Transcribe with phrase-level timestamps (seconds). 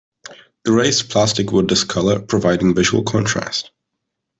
[0.63, 3.69] The raised plastic would discolor, providing visual contrast.